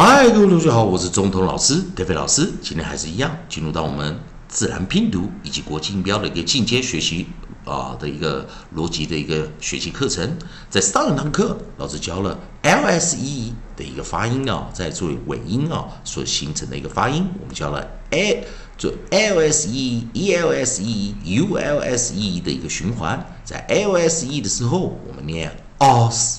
[0.00, 2.52] 嗨，各位同学好，我是中通老师德飞老师。
[2.62, 7.26] 今天还是一样，进入到我们自然拼读以及国际音标的一个进阶学习
[7.64, 10.38] 啊的一个逻辑的一个学习课程。
[10.70, 18.46] 在上一堂课，老师教了 LSE 的一个发音啊，在作为尾音啊所形成的一个发音，我们教了 A
[18.78, 23.26] 做 LSE、ELSE、ULSE 的一个循环。
[23.44, 26.36] 在 LSE 的时候，我们念 os、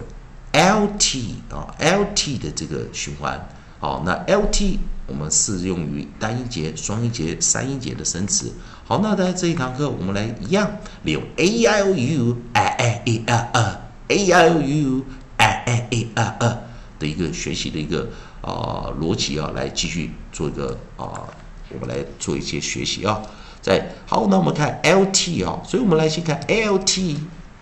[0.52, 3.48] Lt 啊，lt 的这个循环，
[3.78, 8.52] 好，那 lt 我们适用于单音节、双音节、三音节的生词。
[8.84, 10.70] 好，那在这一堂课，我们来一样
[11.02, 15.04] 利用 a i o u a i e a a a i o u
[15.36, 16.58] a i e a a
[16.98, 18.08] 的一个学习的一个
[18.40, 21.26] 啊逻辑啊，来继续做一个啊，
[21.70, 23.20] 我们来做一些学习啊。
[23.62, 27.16] 在好，那我们看 lt 啊，所以我们来先看 lt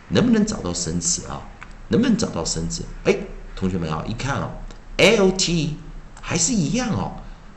[0.09, 1.43] 能不能找到生词啊？
[1.89, 2.85] 能不能找到生字？
[3.05, 3.17] 哎，
[3.57, 4.51] 同学们啊，一看哦
[4.97, 5.77] ，L T
[6.21, 7.13] 还是一样哦。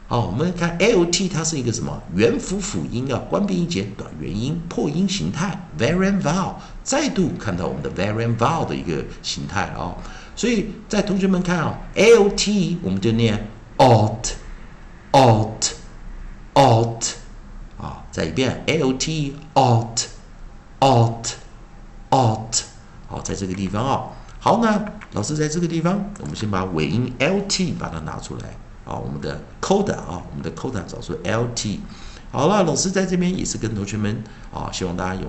[0.07, 2.01] 好，我们看 L T，它是一个什么？
[2.15, 6.55] 元辅辅音啊，关闭音节，短元音，破音形态 v a r i a n vowel。
[6.83, 9.95] 再度看到我们的 v a r i a n vowel 的一个形态啊。
[10.35, 14.33] 所以在同学们看啊，L T 我们就念 alt，alt，alt。
[17.77, 21.40] 啊，再一遍，L T alt，alt，alt。
[23.21, 24.03] 在这个地方啊。
[24.39, 24.83] 好，那
[25.13, 28.49] 老师在这个地方，我们先把尾音 lt 把它拿出来
[28.85, 31.77] 啊，我们的 coda 啊，我们的 coda 找出 lt。
[32.31, 35.27] 好了，老师在这边也是跟同学们啊，希望大家有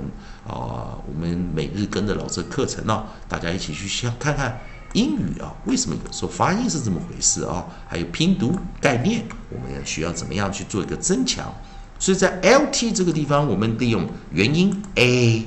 [0.49, 4.59] 啊，我们每日跟着老师的课程呢，大家一起去想看看
[4.95, 7.67] 英语啊，为什么有时候发音是这么回事啊？
[7.87, 11.53] 还有拼读概念，我们要需要怎么样去做一个增强？
[11.99, 15.45] 所以在 lt 这个地方，我们利用元音 a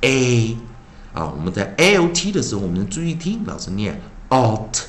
[0.00, 0.56] a。
[1.16, 4.82] 啊，我们在 alt 的时候，我们注意听，老师念 alt，alt，alt。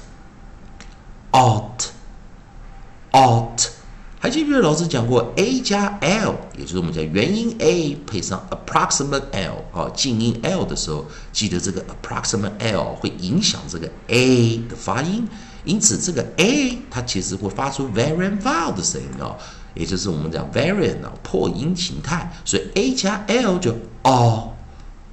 [4.19, 15.25] 还记不记得老师讲过 A 加 L，也就是我们讲元音 A 配上 approximate L，啊，静音 L 的时候，记得这个 approximate L 会影响这个 A 的发音，
[15.63, 19.37] 因此这个 A 它其实会发出 variant vowel 的声音哦，
[19.75, 23.73] 也就是我们讲 variant 破音形态，所以 A 加 L 就
[24.03, 24.51] 哦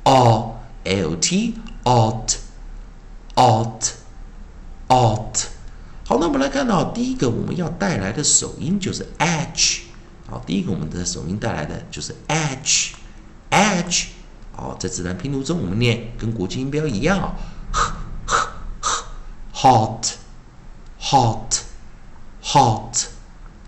[0.04, 0.44] 哦
[0.84, 2.37] lt, alt,
[3.34, 3.93] alt,
[4.89, 5.47] alt。
[6.06, 9.83] 好，那我们来看到第一个我们要带来的首音就是 h。
[10.28, 12.95] 好，第一个我们的首音带来的就是 h,
[13.50, 14.09] h。
[14.53, 17.34] 好，在自然拼读中我们念跟国际音标一样
[19.55, 20.06] ，hot,
[21.01, 21.59] hot,
[22.43, 23.06] hot。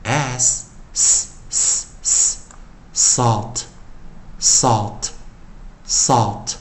[0.03, 1.29] s s
[2.01, 2.37] s
[3.15, 3.61] salt
[4.41, 5.11] salt
[5.87, 6.55] salt。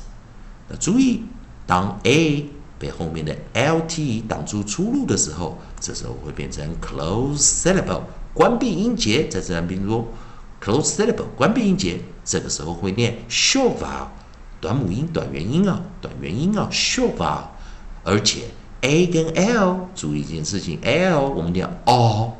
[0.68, 1.24] 那注意，
[1.66, 2.48] 当 a
[2.78, 9.26] 被后面的 lt 挡住出路的时候，这时候会变成 close syllable，关闭音节。
[9.28, 10.06] 在自然拼读
[10.62, 14.06] ，close syllable 关闭音节，这个时候会念 short vowel，
[14.60, 17.46] 短母音、短元音啊，短元音啊，short vowel。
[18.04, 18.44] 而且
[18.82, 22.30] a 跟 l，注意一件事情，l 我们念 all。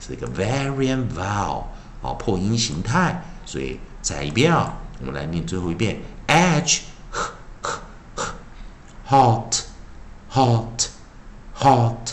[0.00, 1.64] 是一个 variant vowel
[2.00, 6.82] 啊，破音形态，所以再一遍啊，我们来念最后一遍：edge，hot
[10.30, 10.88] hot
[11.58, 12.10] hot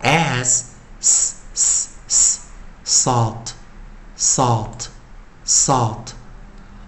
[0.00, 1.36] s s
[2.06, 2.40] s
[2.86, 3.52] salt
[4.16, 4.86] salt
[5.44, 6.12] salt。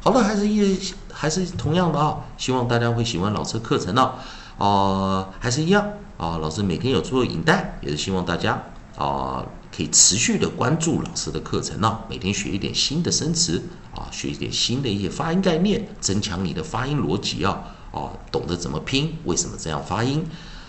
[0.03, 4.15] 好了，还是一还是同样的啊，希望大家会喜欢老师课程呢。
[4.57, 5.87] 哦，还是一样
[6.17, 8.63] 啊，老师每天有做影带，也是希望大家
[8.97, 9.45] 啊。
[9.81, 13.63] 可以持续的关注老师的课程呢，每天学一点新的生词
[13.95, 17.65] 啊，学一点新的一些发音概念，增强你的发音逻辑啊。
[17.91, 20.23] 啊，懂得怎么拼，为什么这样发音，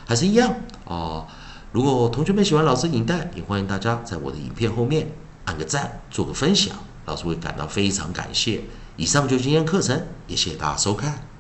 [0.08, 0.56] 还是一样
[0.86, 1.28] 啊。
[1.74, 5.12] 如果同学们喜欢老师影带，也欢迎大家在我的影片后面
[5.44, 6.74] 按个赞，做个分享，
[7.06, 8.62] 老师会感到非常感谢。
[8.96, 11.31] 以上就是今天课程，也谢谢大家收看。